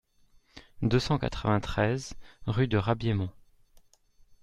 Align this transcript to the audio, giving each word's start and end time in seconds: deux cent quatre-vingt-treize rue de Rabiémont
deux 0.81 0.99
cent 0.99 1.19
quatre-vingt-treize 1.19 2.15
rue 2.47 2.67
de 2.67 2.77
Rabiémont 2.79 3.29